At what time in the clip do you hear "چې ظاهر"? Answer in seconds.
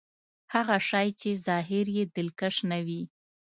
1.19-1.85